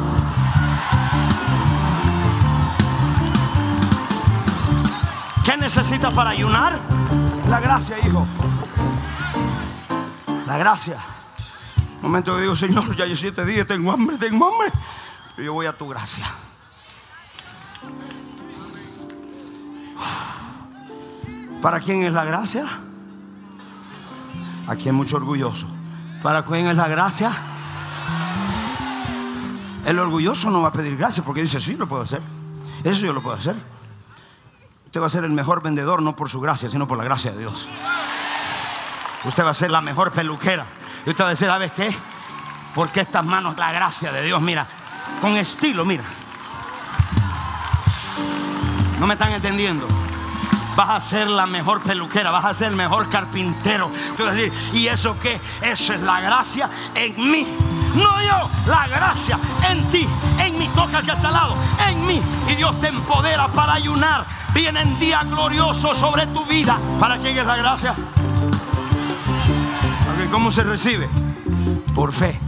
¿Qué 5.49 5.57
necesitas 5.57 6.13
para 6.13 6.29
ayunar? 6.29 6.77
La 7.49 7.59
gracia, 7.59 7.97
hijo. 8.05 8.27
La 10.45 10.59
gracia. 10.59 10.95
Un 11.95 12.03
momento 12.03 12.35
que 12.35 12.41
digo, 12.41 12.55
Señor, 12.55 12.95
ya 12.95 13.07
yo 13.07 13.15
siete 13.15 13.43
días, 13.45 13.65
tengo 13.65 13.91
hambre, 13.91 14.17
tengo 14.19 14.47
hambre. 14.47 14.71
Yo 15.37 15.53
voy 15.53 15.65
a 15.65 15.73
tu 15.75 15.87
gracia. 15.87 16.27
¿Para 21.63 21.79
quién 21.79 22.03
es 22.03 22.13
la 22.13 22.25
gracia? 22.25 22.67
Aquí 24.69 24.87
hay 24.87 24.93
mucho 24.93 25.17
orgulloso. 25.17 25.67
¿Para 26.21 26.45
quién 26.45 26.67
es 26.67 26.77
la 26.77 26.87
gracia? 26.87 27.31
El 29.85 29.97
orgulloso 29.97 30.51
no 30.51 30.61
va 30.61 30.69
a 30.69 30.71
pedir 30.71 30.95
gracia 30.95 31.23
porque 31.23 31.41
dice, 31.41 31.59
sí, 31.59 31.75
lo 31.75 31.87
puedo 31.87 32.03
hacer. 32.03 32.21
Eso 32.83 33.01
yo 33.01 33.11
lo 33.11 33.23
puedo 33.23 33.35
hacer. 33.35 33.55
Usted 34.85 35.01
va 35.01 35.07
a 35.07 35.09
ser 35.09 35.23
el 35.23 35.31
mejor 35.31 35.63
vendedor 35.63 36.03
no 36.03 36.15
por 36.15 36.29
su 36.29 36.39
gracia, 36.39 36.69
sino 36.69 36.87
por 36.87 36.99
la 36.99 37.03
gracia 37.03 37.31
de 37.31 37.39
Dios. 37.39 37.67
Usted 39.25 39.43
va 39.43 39.49
a 39.49 39.55
ser 39.55 39.71
la 39.71 39.81
mejor 39.81 40.11
peluquera. 40.11 40.65
Y 41.05 41.09
usted 41.09 41.23
va 41.23 41.29
a 41.29 41.31
decir, 41.31 41.47
¿sabes 41.47 41.71
qué? 41.71 41.95
Porque 42.75 43.01
estas 43.01 43.25
manos, 43.25 43.57
la 43.57 43.71
gracia 43.71 44.11
de 44.11 44.23
Dios, 44.23 44.39
mira, 44.39 44.67
con 45.19 45.35
estilo, 45.35 45.83
mira. 45.83 46.03
No 48.99 49.07
me 49.07 49.13
están 49.13 49.31
entendiendo. 49.31 49.87
Vas 50.79 50.91
a 50.91 50.99
ser 51.01 51.29
la 51.29 51.45
mejor 51.45 51.81
peluquera, 51.81 52.31
vas 52.31 52.45
a 52.45 52.53
ser 52.53 52.69
el 52.69 52.77
mejor 52.77 53.09
carpintero. 53.09 53.91
¿y 54.71 54.87
eso 54.87 55.13
qué? 55.19 55.37
Eso 55.61 55.93
es 55.93 55.99
la 55.99 56.21
gracia 56.21 56.69
en 56.95 57.29
mí. 57.29 57.45
No 57.95 58.21
yo, 58.21 58.49
la 58.65 58.87
gracia 58.87 59.37
en 59.69 59.83
ti, 59.91 60.07
en 60.39 60.57
mi 60.57 60.69
toca 60.69 61.01
que 61.01 61.11
está 61.11 61.27
al 61.27 61.33
lado, 61.33 61.55
en 61.85 62.07
mí. 62.07 62.21
Y 62.47 62.55
Dios 62.55 62.79
te 62.79 62.87
empodera 62.87 63.49
para 63.49 63.73
ayunar, 63.73 64.23
vienen 64.53 64.97
días 64.99 65.29
gloriosos 65.29 65.97
sobre 65.97 66.27
tu 66.27 66.45
vida. 66.45 66.77
¿Para 66.97 67.17
quién 67.17 67.37
es 67.37 67.45
la 67.45 67.57
gracia? 67.57 67.93
¿Cómo 70.31 70.49
se 70.49 70.63
recibe? 70.63 71.09
Por 71.93 72.13
fe. 72.13 72.39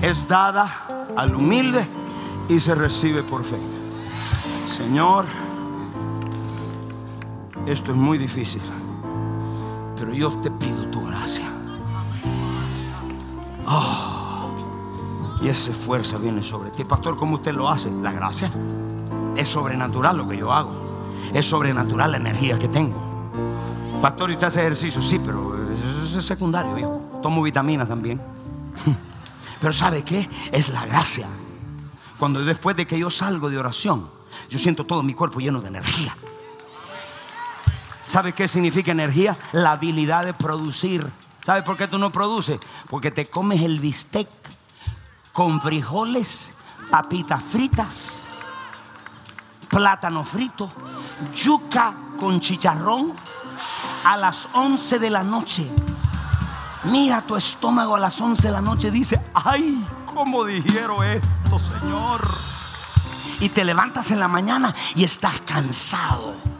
Es 0.00 0.26
dada 0.26 0.66
al 1.16 1.32
humilde 1.32 1.86
y 2.48 2.58
se 2.58 2.74
recibe 2.74 3.22
por 3.22 3.44
fe. 3.44 3.60
Señor, 4.76 5.26
esto 7.66 7.92
es 7.92 7.96
muy 7.96 8.18
difícil, 8.18 8.60
pero 9.96 10.12
yo 10.12 10.30
te 10.40 10.50
pido 10.50 10.88
tu 10.88 11.04
gracia. 11.06 11.46
Oh, 13.66 14.50
y 15.40 15.48
esa 15.48 15.72
fuerza 15.72 16.18
viene 16.18 16.42
sobre 16.42 16.70
ti. 16.70 16.84
Pastor, 16.84 17.16
¿cómo 17.16 17.36
usted 17.36 17.52
lo 17.54 17.68
hace? 17.68 17.90
La 17.90 18.12
gracia. 18.12 18.50
Es 19.36 19.48
sobrenatural 19.48 20.16
lo 20.16 20.28
que 20.28 20.36
yo 20.36 20.52
hago. 20.52 20.72
Es 21.32 21.46
sobrenatural 21.46 22.12
la 22.12 22.16
energía 22.18 22.58
que 22.58 22.68
tengo. 22.68 23.00
Pastor, 24.00 24.30
¿y 24.30 24.34
usted 24.34 24.48
hace 24.48 24.60
ejercicio? 24.60 25.00
Sí, 25.00 25.20
pero 25.24 25.56
es 25.72 26.24
secundario, 26.24 26.76
hijo. 26.78 27.00
Tomo 27.22 27.42
vitaminas 27.42 27.88
también. 27.88 28.20
Pero 29.60 29.72
¿sabe 29.72 30.02
qué? 30.02 30.28
Es 30.50 30.70
la 30.70 30.84
gracia. 30.86 31.24
Cuando 32.18 32.44
después 32.44 32.74
de 32.74 32.84
que 32.84 32.98
yo 32.98 33.10
salgo 33.10 33.48
de 33.48 33.58
oración, 33.58 34.08
yo 34.50 34.58
siento 34.58 34.84
todo 34.84 35.04
mi 35.04 35.14
cuerpo 35.14 35.38
lleno 35.38 35.60
de 35.60 35.68
energía. 35.68 36.12
¿Sabe 38.12 38.34
qué 38.34 38.46
significa 38.46 38.92
energía? 38.92 39.34
La 39.52 39.72
habilidad 39.72 40.26
de 40.26 40.34
producir. 40.34 41.10
¿Sabe 41.46 41.62
por 41.62 41.78
qué 41.78 41.88
tú 41.88 41.98
no 41.98 42.12
produces? 42.12 42.60
Porque 42.90 43.10
te 43.10 43.24
comes 43.24 43.62
el 43.62 43.80
bistec 43.80 44.28
con 45.32 45.62
frijoles, 45.62 46.52
papitas 46.90 47.42
fritas 47.42 48.28
plátano 49.70 50.22
frito, 50.22 50.70
yuca 51.34 51.94
con 52.18 52.38
chicharrón 52.40 53.14
a 54.04 54.18
las 54.18 54.46
11 54.52 54.98
de 54.98 55.08
la 55.08 55.22
noche. 55.22 55.66
Mira 56.84 57.22
tu 57.22 57.36
estómago 57.36 57.96
a 57.96 57.98
las 57.98 58.20
11 58.20 58.48
de 58.48 58.52
la 58.52 58.60
noche. 58.60 58.90
Dice, 58.90 59.18
ay, 59.32 59.82
¿cómo 60.04 60.44
dijeron 60.44 61.02
esto, 61.06 61.58
Señor? 61.58 62.20
Y 63.40 63.48
te 63.48 63.64
levantas 63.64 64.10
en 64.10 64.20
la 64.20 64.28
mañana 64.28 64.74
y 64.94 65.04
estás 65.04 65.40
cansado. 65.40 66.51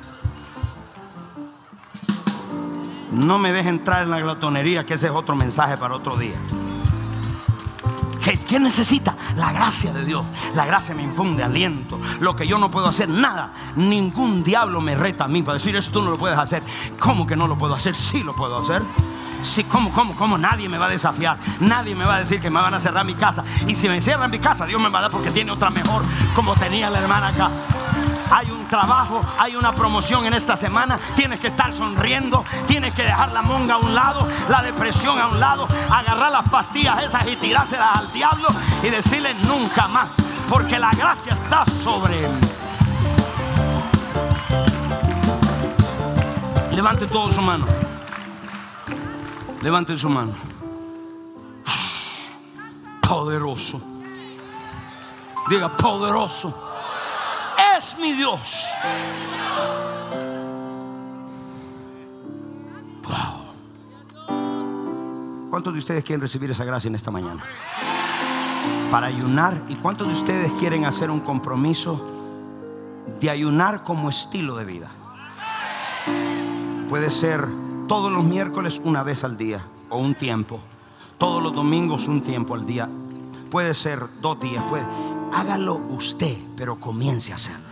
No 3.12 3.38
me 3.38 3.52
dejes 3.52 3.68
entrar 3.68 4.02
en 4.02 4.10
la 4.10 4.20
glotonería, 4.20 4.84
que 4.84 4.94
ese 4.94 5.06
es 5.06 5.12
otro 5.12 5.36
mensaje 5.36 5.76
para 5.76 5.94
otro 5.94 6.16
día. 6.16 6.36
¿Qué, 8.22 8.60
necesita? 8.60 9.16
La 9.36 9.52
gracia 9.52 9.92
de 9.92 10.04
Dios. 10.04 10.24
La 10.54 10.64
gracia 10.64 10.94
me 10.94 11.02
infunde 11.02 11.42
aliento. 11.42 11.98
Lo 12.20 12.36
que 12.36 12.46
yo 12.46 12.56
no 12.56 12.70
puedo 12.70 12.86
hacer, 12.86 13.08
nada. 13.08 13.52
Ningún 13.76 14.44
diablo 14.44 14.80
me 14.80 14.94
reta 14.94 15.24
a 15.24 15.28
mí 15.28 15.42
para 15.42 15.54
decir, 15.54 15.74
eso 15.74 15.90
tú 15.90 16.02
no 16.02 16.10
lo 16.10 16.18
puedes 16.18 16.38
hacer. 16.38 16.62
¿Cómo 16.98 17.26
que 17.26 17.36
no 17.36 17.48
lo 17.48 17.58
puedo 17.58 17.74
hacer? 17.74 17.94
Sí 17.94 18.22
lo 18.22 18.34
puedo 18.34 18.58
hacer. 18.58 18.82
Sí, 19.42 19.64
¿cómo, 19.64 19.90
cómo, 19.90 20.14
cómo? 20.14 20.38
Nadie 20.38 20.68
me 20.68 20.78
va 20.78 20.86
a 20.86 20.90
desafiar. 20.90 21.36
Nadie 21.60 21.96
me 21.96 22.04
va 22.04 22.16
a 22.16 22.18
decir 22.20 22.40
que 22.40 22.48
me 22.48 22.60
van 22.60 22.74
a 22.74 22.80
cerrar 22.80 23.04
mi 23.04 23.14
casa. 23.14 23.44
Y 23.66 23.74
si 23.74 23.88
me 23.88 24.00
cierran 24.00 24.30
mi 24.30 24.38
casa, 24.38 24.66
Dios 24.66 24.80
me 24.80 24.88
va 24.88 25.00
a 25.00 25.02
dar 25.02 25.10
porque 25.10 25.30
tiene 25.30 25.50
otra 25.50 25.70
mejor, 25.70 26.02
como 26.34 26.54
tenía 26.54 26.88
la 26.90 27.00
hermana 27.00 27.28
acá. 27.28 27.50
Hay 28.32 28.50
un 28.50 28.66
trabajo, 28.66 29.20
hay 29.38 29.54
una 29.56 29.74
promoción 29.74 30.24
en 30.24 30.32
esta 30.32 30.56
semana. 30.56 30.98
Tienes 31.14 31.38
que 31.38 31.48
estar 31.48 31.70
sonriendo. 31.70 32.42
Tienes 32.66 32.94
que 32.94 33.02
dejar 33.02 33.30
la 33.32 33.42
monga 33.42 33.74
a 33.74 33.76
un 33.76 33.94
lado, 33.94 34.26
la 34.48 34.62
depresión 34.62 35.18
a 35.18 35.28
un 35.28 35.38
lado, 35.38 35.68
agarrar 35.90 36.32
las 36.32 36.48
pastillas 36.48 37.02
esas 37.02 37.26
y 37.28 37.36
tirárselas 37.36 37.98
al 37.98 38.10
diablo 38.10 38.48
y 38.82 38.88
decirle 38.88 39.34
nunca 39.46 39.86
más. 39.88 40.14
Porque 40.48 40.78
la 40.78 40.90
gracia 40.92 41.34
está 41.34 41.66
sobre 41.66 42.24
él. 42.24 42.32
Levante 46.72 47.06
todo 47.06 47.28
su 47.28 47.42
mano. 47.42 47.66
Levante 49.60 49.98
su 49.98 50.08
mano. 50.08 50.32
Poderoso. 53.06 53.78
Diga 55.50 55.68
poderoso. 55.76 56.71
Es 57.82 57.98
mi 57.98 58.12
Dios. 58.12 58.64
Wow. 63.02 63.42
¿Cuántos 65.50 65.72
de 65.72 65.80
ustedes 65.80 66.04
quieren 66.04 66.20
recibir 66.20 66.52
esa 66.52 66.64
gracia 66.64 66.86
en 66.86 66.94
esta 66.94 67.10
mañana? 67.10 67.42
Para 68.92 69.08
ayunar. 69.08 69.60
¿Y 69.68 69.74
cuántos 69.74 70.06
de 70.06 70.12
ustedes 70.12 70.52
quieren 70.60 70.84
hacer 70.84 71.10
un 71.10 71.18
compromiso 71.18 72.08
de 73.20 73.28
ayunar 73.28 73.82
como 73.82 74.10
estilo 74.10 74.54
de 74.54 74.64
vida? 74.64 74.88
Puede 76.88 77.10
ser 77.10 77.48
todos 77.88 78.12
los 78.12 78.22
miércoles 78.22 78.80
una 78.84 79.02
vez 79.02 79.24
al 79.24 79.36
día 79.36 79.66
o 79.88 79.98
un 79.98 80.14
tiempo. 80.14 80.60
Todos 81.18 81.42
los 81.42 81.52
domingos 81.52 82.06
un 82.06 82.22
tiempo 82.22 82.54
al 82.54 82.64
día. 82.64 82.88
Puede 83.50 83.74
ser 83.74 83.98
dos 84.20 84.38
días. 84.38 84.62
Puede. 84.70 84.86
Hágalo 85.32 85.80
usted, 85.90 86.36
pero 86.56 86.78
comience 86.78 87.32
a 87.32 87.34
hacerlo. 87.34 87.71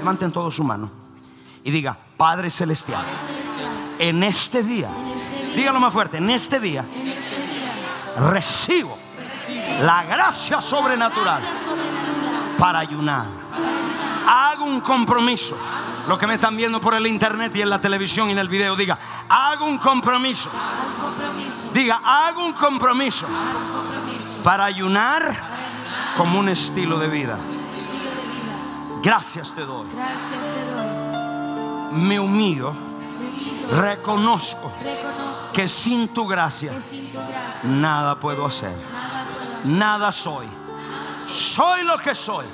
Levanten 0.00 0.32
todos 0.32 0.56
su 0.56 0.64
mano 0.64 0.90
y 1.62 1.70
diga, 1.70 1.94
Padre 2.16 2.48
Celestial, 2.48 3.04
en 3.98 4.22
este 4.22 4.62
día, 4.62 4.88
dígalo 5.54 5.78
más 5.78 5.92
fuerte, 5.92 6.16
en 6.16 6.30
este 6.30 6.58
día, 6.58 6.82
recibo 8.30 8.96
la 9.82 10.02
gracia 10.04 10.58
sobrenatural 10.58 11.42
para 12.58 12.78
ayunar. 12.78 13.26
Hago 14.26 14.64
un 14.64 14.80
compromiso 14.80 15.54
los 16.08 16.18
que 16.18 16.26
me 16.26 16.36
están 16.36 16.56
viendo 16.56 16.80
por 16.80 16.94
el 16.94 17.06
internet 17.06 17.54
y 17.56 17.60
en 17.60 17.68
la 17.68 17.78
televisión 17.78 18.30
y 18.30 18.32
en 18.32 18.38
el 18.38 18.48
video, 18.48 18.76
diga, 18.76 18.98
hago 19.28 19.66
un 19.66 19.76
compromiso. 19.76 20.48
Diga, 21.74 22.00
hago 22.02 22.46
un 22.46 22.54
compromiso 22.54 23.26
para 24.42 24.64
ayunar 24.64 25.36
como 26.16 26.38
un 26.38 26.48
estilo 26.48 26.98
de 26.98 27.08
vida. 27.08 27.36
Gracias 29.02 29.54
te 29.54 29.64
doy. 29.64 29.88
Me 31.92 32.20
humillo. 32.20 32.72
Reconozco 33.78 34.72
que 35.52 35.68
sin 35.68 36.12
tu 36.12 36.26
gracia 36.26 36.72
nada 37.64 38.18
puedo 38.18 38.46
hacer. 38.46 38.76
Nada 39.64 40.10
soy. 40.10 40.46
Soy 41.28 41.84
lo 41.84 41.96
que 41.98 42.14
soy 42.14 42.46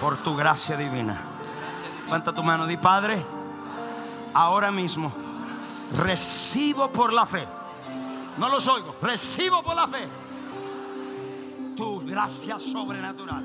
por 0.00 0.16
tu 0.18 0.36
gracia 0.36 0.76
divina. 0.76 1.20
Levanta 2.04 2.32
tu 2.32 2.42
mano, 2.42 2.66
di 2.66 2.76
Padre, 2.76 3.24
ahora 4.32 4.70
mismo 4.70 5.12
recibo 5.96 6.88
por 6.90 7.12
la 7.12 7.26
fe. 7.26 7.46
No 8.38 8.48
los 8.48 8.66
oigo, 8.68 8.94
recibo 9.02 9.62
por 9.62 9.74
la 9.74 9.86
fe 9.86 10.08
tu 11.76 12.00
gracia 12.00 12.58
sobrenatural. 12.58 13.44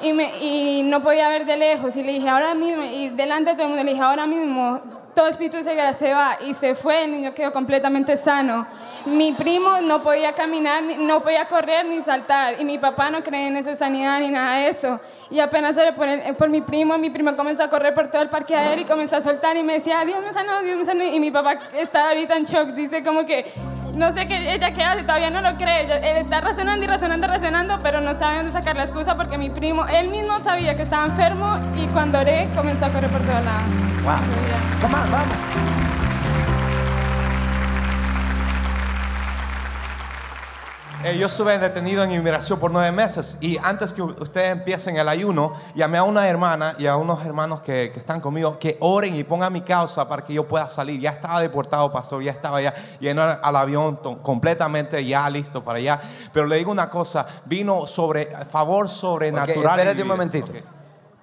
y, 0.01 0.13
me, 0.13 0.37
y 0.39 0.83
no 0.83 1.01
podía 1.01 1.29
ver 1.29 1.45
de 1.45 1.57
lejos. 1.57 1.95
Y 1.95 2.03
le 2.03 2.13
dije, 2.13 2.29
ahora 2.29 2.53
mismo, 2.53 2.83
y 2.83 3.09
delante 3.09 3.51
de 3.51 3.55
todo 3.55 3.63
el 3.63 3.69
mundo, 3.69 3.83
le 3.83 3.91
dije, 3.91 4.03
ahora 4.03 4.27
mismo, 4.27 4.81
todo 5.15 5.27
espíritu 5.27 5.63
ceguera 5.63 5.93
se 5.93 6.13
va. 6.13 6.37
Y 6.45 6.53
se 6.53 6.75
fue, 6.75 7.05
el 7.05 7.11
niño 7.11 7.33
quedó 7.33 7.51
completamente 7.51 8.17
sano. 8.17 8.67
Mi 9.05 9.31
primo 9.31 9.81
no 9.81 10.03
podía 10.03 10.33
caminar, 10.33 10.83
no 10.99 11.21
podía 11.21 11.45
correr 11.45 11.85
ni 11.85 12.01
saltar. 12.01 12.55
Y 12.59 12.65
mi 12.65 12.77
papá 12.77 13.09
no 13.09 13.23
cree 13.23 13.47
en 13.47 13.57
eso 13.57 13.75
sanidad 13.75 14.19
ni 14.19 14.29
nada 14.29 14.57
de 14.57 14.69
eso. 14.69 14.99
Y 15.31 15.39
apenas 15.39 15.75
oré 15.77 15.93
por, 15.93 16.07
por 16.35 16.49
mi 16.49 16.61
primo, 16.61 16.97
mi 16.99 17.09
primo 17.09 17.35
comenzó 17.35 17.63
a 17.63 17.69
correr 17.69 17.95
por 17.95 18.11
todo 18.11 18.21
el 18.21 18.29
parque 18.29 18.55
aéreo 18.55 18.83
y 18.83 18.87
comenzó 18.87 19.17
a 19.17 19.21
soltar 19.21 19.57
y 19.57 19.63
me 19.63 19.73
decía, 19.73 20.05
Dios 20.05 20.21
me 20.23 20.31
sanó, 20.31 20.61
Dios 20.61 20.77
me 20.77 20.85
sanó. 20.85 21.03
Y 21.03 21.19
mi 21.19 21.31
papá 21.31 21.57
está 21.73 22.09
ahorita 22.09 22.37
en 22.37 22.43
shock, 22.43 22.67
dice 22.69 23.03
como 23.03 23.25
que 23.25 23.51
no 23.93 24.11
sé 24.13 24.25
qué 24.27 24.53
ella 24.53 24.73
qué 24.73 24.83
hace, 24.83 25.01
todavía 25.03 25.29
no 25.29 25.41
lo 25.41 25.55
cree. 25.55 25.83
Él 25.83 26.17
está 26.17 26.39
razonando 26.41 26.85
y 26.85 26.87
razonando, 26.87 27.27
razonando, 27.27 27.79
pero 27.81 28.01
no 28.01 28.13
sabe 28.13 28.37
dónde 28.37 28.51
sacar 28.51 28.75
la 28.75 28.83
excusa 28.83 29.15
porque 29.15 29.37
mi 29.37 29.49
primo, 29.49 29.85
él 29.87 30.09
mismo 30.09 30.39
sabía 30.39 30.75
que 30.75 30.83
estaba 30.83 31.05
enfermo 31.05 31.57
y 31.77 31.87
cuando 31.87 32.19
oré 32.19 32.47
comenzó 32.55 32.85
a 32.85 32.89
correr 32.89 33.09
por 33.09 33.21
toda 33.21 33.41
la. 33.41 33.53
Wow. 34.03 34.91
vamos. 34.91 35.96
Eh, 41.03 41.15
yo 41.19 41.27
estuve 41.27 41.59
detenido 41.59 42.03
en 42.03 42.11
inmigración 42.11 42.59
por 42.59 42.71
nueve 42.71 42.91
meses 42.91 43.37
y 43.39 43.57
antes 43.63 43.93
que 43.93 44.01
ustedes 44.01 44.49
empiecen 44.49 44.97
el 44.97 45.07
ayuno, 45.07 45.53
llamé 45.75 45.99
a 45.99 46.03
una 46.03 46.27
hermana 46.27 46.75
y 46.79 46.87
a 46.87 46.95
unos 46.95 47.23
hermanos 47.23 47.61
que, 47.61 47.91
que, 47.93 47.99
están 47.99 48.19
conmigo 48.19 48.57
que 48.57 48.77
oren 48.79 49.15
y 49.15 49.23
pongan 49.23 49.53
mi 49.53 49.61
causa 49.61 50.09
para 50.09 50.23
que 50.23 50.33
yo 50.33 50.47
pueda 50.47 50.67
salir. 50.67 50.99
Ya 50.99 51.11
estaba 51.11 51.39
deportado, 51.39 51.91
pasó, 51.91 52.19
ya 52.19 52.31
estaba 52.31 52.61
ya 52.61 52.73
lleno 52.99 53.21
al 53.21 53.55
avión 53.55 53.97
completamente 54.23 55.05
ya 55.05 55.29
listo 55.29 55.63
para 55.63 55.77
allá. 55.77 56.01
Pero 56.33 56.47
le 56.47 56.57
digo 56.57 56.71
una 56.71 56.89
cosa, 56.89 57.27
vino 57.45 57.85
sobre 57.85 58.25
favor 58.45 58.89
sobrenatural. 58.89 59.59
Okay, 59.59 59.69
espérate 59.69 60.01
un 60.01 60.07
momentito. 60.07 60.76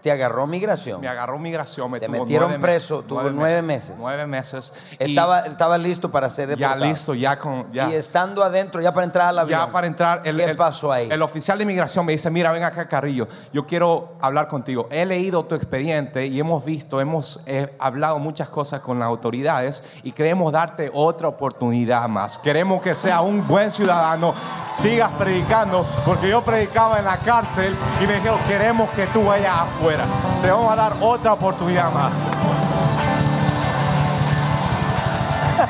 Te 0.05 0.12
agarró 0.12 0.47
migración. 0.47 1.01
Me 1.01 1.09
agarró 1.09 1.38
migración. 1.38 1.90
Me 1.90 1.99
Te 1.99 2.09
metieron 2.09 2.61
preso, 2.61 3.03
tuvo 3.05 3.23
nueve 3.31 3.62
meses. 3.62 3.97
Nueve 3.99 4.27
meses. 4.27 4.71
Estaba, 4.99 5.47
estaba 5.47 5.79
listo 5.79 6.11
para 6.11 6.29
ser 6.29 6.49
deportado. 6.49 6.79
Ya 6.79 6.87
listo, 6.87 7.14
ya 7.14 7.38
con. 7.38 7.73
Ya. 7.73 7.88
Y 7.88 7.95
estando 7.95 8.43
adentro, 8.45 8.83
ya 8.83 8.93
para 8.93 9.05
entrar 9.05 9.29
al 9.29 9.38
avión. 9.38 9.59
Ya 9.61 9.73
para 9.73 9.87
entrar. 9.87 10.21
El, 10.27 10.37
¿Qué 10.37 10.55
pasó 10.55 10.93
ahí? 10.93 11.09
El 11.11 11.23
oficial 11.23 11.57
de 11.57 11.64
inmigración 11.64 12.05
me 12.05 12.12
dice: 12.12 12.29
Mira, 12.29 12.53
ven 12.53 12.64
acá, 12.64 12.87
Carrillo. 12.87 13.29
Yo 13.51 13.67
quiero 13.67 14.19
hablar 14.21 14.47
contigo. 14.49 14.88
He 14.90 15.07
leído 15.07 15.47
tu 15.47 15.55
expediente 15.55 16.27
y 16.27 16.38
hemos 16.38 16.62
visto, 16.67 17.01
hemos 17.01 17.40
hablado 17.79 18.19
muchas 18.19 18.51
cosas 18.51 18.83
con 18.83 18.99
las 18.99 19.09
autoridades 19.09 19.83
y 20.03 20.12
queremos 20.12 20.53
darte 20.53 20.90
otra 20.93 21.29
oportunidad 21.29 22.07
más. 22.11 22.37
Queremos 22.37 22.83
que 22.83 22.95
sea 22.95 23.23
un 23.23 23.49
buen 23.49 23.71
ciudadano. 23.71 24.35
Sigas 24.75 25.12
predicando, 25.12 25.87
porque 26.05 26.29
yo 26.29 26.43
predicaba 26.43 26.99
en 26.99 27.07
la 27.07 27.17
cárcel 27.17 27.75
y 28.03 28.07
me 28.07 28.17
dijeron: 28.17 28.38
Queremos 28.47 28.90
que 28.90 29.07
tú 29.07 29.25
vayas 29.25 29.61
afuera. 29.61 29.93
Te 30.42 30.50
vamos 30.50 30.72
a 30.72 30.76
dar 30.76 30.92
otra 31.00 31.33
oportunidad 31.33 31.92
más. 31.92 32.14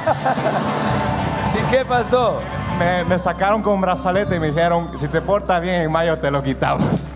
¿Y 1.55 1.71
qué 1.71 1.85
pasó? 1.85 2.41
Me, 2.79 3.19
sacaron 3.19 3.63
con 3.63 3.81
brazalete 3.81 4.37
y 4.37 4.41
me 4.41 4.49
dijeron, 4.49 4.99
si 4.99 5.07
te 5.09 5.21
portas 5.21 5.63
bien 5.63 5.77
en 5.77 5.93
mayo 5.93 6.17
te 6.17 6.31
lo 6.31 6.43
quitamos. 6.43 7.13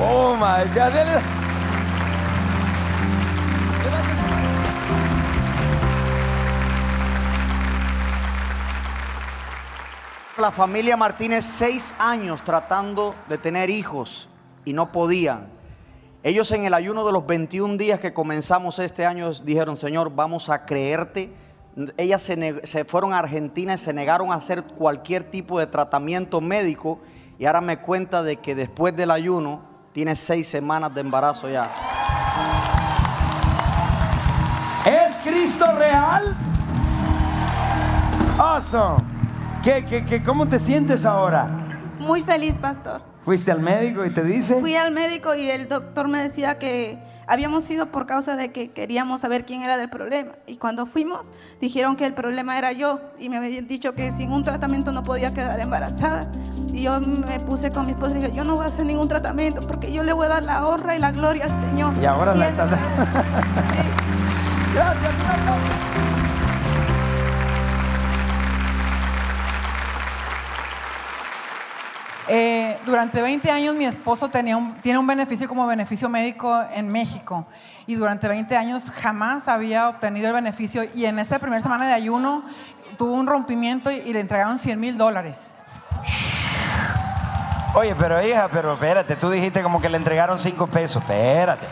Oh 0.00 0.36
my 0.36 0.64
God. 0.74 0.92
La 10.38 10.52
familia 10.52 10.96
Martínez 10.96 11.44
seis 11.44 11.94
años 11.98 12.42
tratando 12.42 13.16
de 13.28 13.38
tener 13.38 13.70
hijos 13.70 14.28
y 14.64 14.72
no 14.72 14.92
podían. 14.92 15.57
Ellos 16.24 16.50
en 16.50 16.64
el 16.64 16.74
ayuno 16.74 17.06
de 17.06 17.12
los 17.12 17.26
21 17.26 17.76
días 17.76 18.00
que 18.00 18.12
comenzamos 18.12 18.80
este 18.80 19.06
año 19.06 19.32
dijeron, 19.44 19.76
Señor, 19.76 20.12
vamos 20.14 20.48
a 20.50 20.66
creerte. 20.66 21.32
Ellas 21.96 22.22
se, 22.22 22.84
fueron 22.84 23.12
a 23.12 23.20
Argentina 23.20 23.74
y 23.74 23.78
se 23.78 23.92
negaron 23.92 24.32
a 24.32 24.34
hacer 24.34 24.64
cualquier 24.64 25.22
tipo 25.22 25.60
de 25.60 25.68
tratamiento 25.68 26.40
médico 26.40 26.98
y 27.38 27.46
ahora 27.46 27.60
me 27.60 27.78
cuenta 27.78 28.24
de 28.24 28.36
que 28.36 28.56
después 28.56 28.96
del 28.96 29.12
ayuno 29.12 29.62
tiene 29.92 30.16
seis 30.16 30.48
semanas 30.48 30.92
de 30.92 31.02
embarazo 31.02 31.48
ya. 31.48 31.70
¿Es 34.84 35.18
Cristo 35.18 35.66
real? 35.76 36.36
Awesome. 38.38 39.04
¿Qué, 39.62 39.84
qué, 39.84 40.04
qué, 40.04 40.20
¿Cómo 40.22 40.48
te 40.48 40.58
sientes 40.58 41.06
ahora? 41.06 41.48
Muy 42.00 42.22
feliz, 42.22 42.58
pastor. 42.58 43.02
¿Fuiste 43.24 43.50
al 43.50 43.60
médico 43.60 44.04
y 44.04 44.10
te 44.10 44.22
dice? 44.22 44.60
Fui 44.60 44.74
al 44.74 44.92
médico 44.92 45.34
y 45.34 45.50
el 45.50 45.68
doctor 45.68 46.08
me 46.08 46.22
decía 46.22 46.58
que 46.58 46.98
habíamos 47.26 47.68
ido 47.70 47.86
por 47.86 48.06
causa 48.06 48.36
de 48.36 48.52
que 48.52 48.70
queríamos 48.70 49.20
saber 49.20 49.44
quién 49.44 49.62
era 49.62 49.76
del 49.76 49.90
problema. 49.90 50.32
Y 50.46 50.56
cuando 50.56 50.86
fuimos, 50.86 51.26
dijeron 51.60 51.96
que 51.96 52.06
el 52.06 52.14
problema 52.14 52.56
era 52.58 52.72
yo. 52.72 53.00
Y 53.18 53.28
me 53.28 53.36
habían 53.36 53.68
dicho 53.68 53.92
que 53.94 54.10
sin 54.12 54.32
un 54.32 54.44
tratamiento 54.44 54.92
no 54.92 55.02
podía 55.02 55.34
quedar 55.34 55.60
embarazada. 55.60 56.30
Y 56.72 56.82
yo 56.82 57.00
me 57.00 57.38
puse 57.40 57.70
con 57.70 57.86
mi 57.86 57.92
esposa 57.92 58.16
y 58.16 58.20
dije, 58.20 58.32
yo 58.34 58.44
no 58.44 58.56
voy 58.56 58.64
a 58.64 58.68
hacer 58.68 58.86
ningún 58.86 59.08
tratamiento 59.08 59.60
porque 59.66 59.92
yo 59.92 60.02
le 60.02 60.12
voy 60.12 60.26
a 60.26 60.30
dar 60.30 60.44
la 60.44 60.66
honra 60.66 60.96
y 60.96 60.98
la 60.98 61.12
gloria 61.12 61.44
al 61.44 61.68
Señor. 61.68 61.92
Y 62.00 62.06
ahora 62.06 62.34
la 62.34 62.48
está 62.48 62.66
Gracias, 64.74 65.12
durante 72.88 73.22
20 73.22 73.50
años 73.50 73.74
mi 73.76 73.84
esposo 73.84 74.28
tenía 74.28 74.58
tiene 74.82 74.98
un 74.98 75.06
beneficio 75.06 75.46
como 75.46 75.66
beneficio 75.66 76.08
médico 76.08 76.60
en 76.72 76.88
México 76.88 77.46
y 77.86 77.94
durante 77.94 78.26
20 78.26 78.56
años 78.56 78.90
jamás 78.90 79.46
había 79.46 79.88
obtenido 79.88 80.28
el 80.28 80.34
beneficio 80.34 80.82
y 80.94 81.04
en 81.04 81.18
esta 81.18 81.38
primera 81.38 81.60
semana 81.60 81.86
de 81.86 81.92
ayuno 81.92 82.44
tuvo 82.96 83.12
un 83.12 83.26
rompimiento 83.26 83.90
y, 83.90 84.12
le 84.12 84.20
entregaron 84.20 84.58
100 84.58 84.80
mil 84.80 84.98
dólares. 84.98 85.52
Oye, 87.74 87.94
pero 87.94 88.26
hija, 88.26 88.48
pero 88.50 88.72
espérate, 88.72 89.14
tú 89.14 89.30
dijiste 89.30 89.62
como 89.62 89.80
que 89.80 89.88
le 89.88 89.98
entregaron 89.98 90.38
5 90.38 90.66
pesos, 90.66 91.02
espérate. 91.02 91.66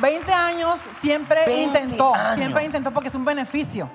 20 0.00 0.32
años 0.32 0.80
siempre 1.00 1.62
intentó, 1.62 2.12
siempre 2.34 2.64
intentó 2.64 2.90
porque 2.90 3.08
es 3.08 3.14
un 3.14 3.24
beneficio. 3.24 3.88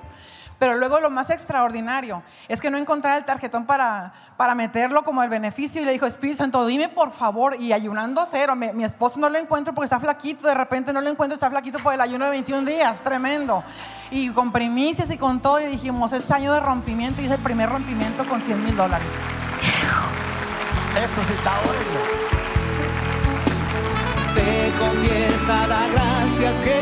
Pero 0.62 0.76
luego 0.76 1.00
lo 1.00 1.10
más 1.10 1.28
extraordinario 1.30 2.22
es 2.46 2.60
que 2.60 2.70
no 2.70 2.78
encontraba 2.78 3.16
el 3.16 3.24
tarjetón 3.24 3.66
para, 3.66 4.12
para 4.36 4.54
meterlo 4.54 5.02
como 5.02 5.20
el 5.24 5.28
beneficio 5.28 5.82
y 5.82 5.84
le 5.84 5.90
dijo, 5.90 6.06
Espíritu 6.06 6.38
Santo, 6.38 6.64
dime 6.64 6.88
por 6.88 7.10
favor, 7.10 7.56
y 7.58 7.72
ayunando 7.72 8.24
cero, 8.30 8.54
mi, 8.54 8.84
esposo 8.84 9.18
no 9.18 9.28
lo 9.28 9.38
encuentro 9.38 9.74
porque 9.74 9.86
está 9.86 9.98
flaquito, 9.98 10.46
de 10.46 10.54
repente 10.54 10.92
no 10.92 11.00
lo 11.00 11.10
encuentro, 11.10 11.34
está 11.34 11.50
flaquito 11.50 11.80
por 11.80 11.94
el 11.94 12.00
ayuno 12.00 12.26
de 12.26 12.30
21 12.30 12.64
días, 12.64 13.02
tremendo. 13.02 13.64
Y 14.12 14.30
con 14.30 14.52
primicias 14.52 15.10
y 15.10 15.18
con 15.18 15.42
todo, 15.42 15.58
y 15.58 15.64
dijimos, 15.64 16.12
es 16.12 16.30
año 16.30 16.54
de 16.54 16.60
rompimiento 16.60 17.20
y 17.22 17.24
es 17.24 17.32
el 17.32 17.40
primer 17.40 17.68
rompimiento 17.68 18.24
con 18.28 18.40
100 18.40 18.64
mil 18.64 18.76
dólares. 18.76 19.08
Esto 20.94 21.34
está 21.34 21.54
Te 24.32 24.70
confiesa 24.78 25.66
la 25.66 25.88
gracias 25.88 26.54
que 26.60 26.78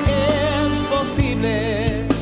es 0.66 0.80
posible 0.82 2.19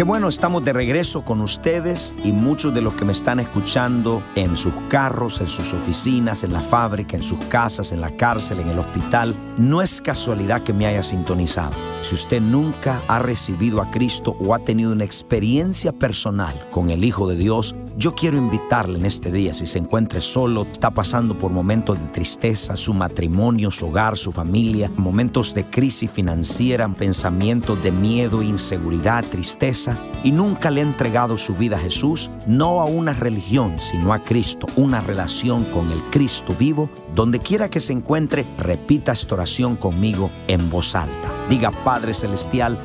Qué 0.00 0.04
bueno, 0.04 0.28
estamos 0.28 0.64
de 0.64 0.72
regreso 0.72 1.26
con 1.26 1.42
ustedes 1.42 2.14
y 2.24 2.32
muchos 2.32 2.72
de 2.72 2.80
los 2.80 2.94
que 2.94 3.04
me 3.04 3.12
están 3.12 3.38
escuchando 3.38 4.22
en 4.34 4.56
sus 4.56 4.72
carros, 4.88 5.42
en 5.42 5.46
sus 5.46 5.74
oficinas, 5.74 6.42
en 6.42 6.54
la 6.54 6.62
fábrica, 6.62 7.18
en 7.18 7.22
sus 7.22 7.38
casas, 7.50 7.92
en 7.92 8.00
la 8.00 8.08
cárcel, 8.16 8.60
en 8.60 8.70
el 8.70 8.78
hospital. 8.78 9.34
No 9.58 9.82
es 9.82 10.00
casualidad 10.00 10.62
que 10.62 10.72
me 10.72 10.86
haya 10.86 11.02
sintonizado. 11.02 11.72
Si 12.00 12.14
usted 12.14 12.40
nunca 12.40 13.02
ha 13.08 13.18
recibido 13.18 13.82
a 13.82 13.90
Cristo 13.90 14.34
o 14.40 14.54
ha 14.54 14.58
tenido 14.58 14.92
una 14.92 15.04
experiencia 15.04 15.92
personal 15.92 16.54
con 16.70 16.88
el 16.88 17.04
Hijo 17.04 17.28
de 17.28 17.36
Dios, 17.36 17.76
Yo 18.00 18.14
quiero 18.14 18.38
invitarle 18.38 18.98
en 18.98 19.04
este 19.04 19.30
día, 19.30 19.52
si 19.52 19.66
se 19.66 19.78
encuentre 19.78 20.22
solo, 20.22 20.62
está 20.62 20.90
pasando 20.90 21.36
por 21.36 21.52
momentos 21.52 22.00
de 22.00 22.06
tristeza, 22.06 22.74
su 22.74 22.94
matrimonio, 22.94 23.70
su 23.70 23.88
hogar, 23.88 24.16
su 24.16 24.32
familia, 24.32 24.90
momentos 24.96 25.52
de 25.52 25.66
crisis 25.66 26.10
financiera, 26.10 26.88
pensamientos 26.88 27.82
de 27.82 27.92
miedo, 27.92 28.42
inseguridad, 28.42 29.22
tristeza, 29.26 29.98
y 30.24 30.32
nunca 30.32 30.70
le 30.70 30.80
ha 30.80 30.84
entregado 30.84 31.36
su 31.36 31.54
vida 31.54 31.76
a 31.76 31.80
Jesús, 31.80 32.30
no 32.46 32.80
a 32.80 32.86
una 32.86 33.12
religión, 33.12 33.78
sino 33.78 34.14
a 34.14 34.20
Cristo, 34.20 34.66
una 34.76 35.02
relación 35.02 35.64
con 35.64 35.92
el 35.92 36.00
Cristo 36.04 36.54
vivo, 36.58 36.88
donde 37.14 37.38
quiera 37.38 37.68
que 37.68 37.80
se 37.80 37.92
encuentre, 37.92 38.46
repita 38.56 39.12
esta 39.12 39.34
oración 39.34 39.76
conmigo 39.76 40.30
en 40.48 40.70
voz 40.70 40.96
alta. 40.96 41.30
Diga, 41.50 41.70
Padre 41.84 42.14
Celestial, 42.14 42.78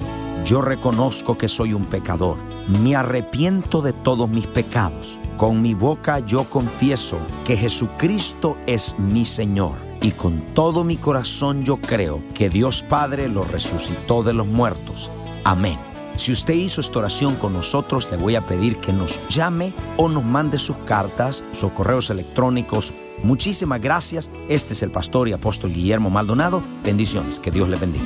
yo 0.43 0.60
reconozco 0.62 1.38
que 1.38 1.47
soy 1.47 1.71
un 1.71 1.86
pecador 1.86 2.55
me 2.67 2.95
arrepiento 2.95 3.82
de 3.82 3.93
todos 3.93 4.30
mis 4.30 4.47
pecados. 4.47 5.19
Con 5.38 5.62
mi 5.62 5.73
boca 5.73 6.19
yo 6.19 6.43
confieso 6.45 7.17
que 7.45 7.58
Jesucristo 7.58 8.58
es 8.65 8.97
mi 8.97 9.25
Señor. 9.25 9.73
Y 10.01 10.12
con 10.12 10.41
todo 10.54 10.84
mi 10.84 10.97
corazón 10.97 11.63
yo 11.63 11.78
creo 11.78 12.21
que 12.34 12.49
Dios 12.49 12.84
Padre 12.88 13.28
lo 13.28 13.43
resucitó 13.43 14.23
de 14.23 14.34
los 14.34 14.47
muertos. 14.47 15.10
Amén. 15.43 15.80
Si 16.15 16.32
usted 16.32 16.54
hizo 16.54 16.80
esta 16.80 16.99
oración 16.99 17.36
con 17.36 17.54
nosotros, 17.54 18.10
le 18.10 18.17
voy 18.17 18.36
a 18.36 18.45
pedir 18.45 18.78
que 18.78 18.93
nos 18.93 19.19
llame 19.28 19.73
o 19.97 20.08
nos 20.08 20.23
mande 20.23 20.58
sus 20.58 20.78
cartas, 20.80 21.43
sus 21.51 21.71
correos 21.71 22.10
electrónicos. 22.10 22.93
Muchísimas 23.23 23.82
gracias. 23.82 24.30
Este 24.47 24.73
es 24.73 24.84
el 24.84 24.91
pastor 24.91 25.28
y 25.28 25.34
apóstol 25.34 25.73
Guillermo 25.73 26.10
Maldonado. 26.10 26.63
Bendiciones. 26.84 27.39
Que 27.39 27.51
Dios 27.51 27.67
le 27.69 27.78
bendiga. 27.78 28.06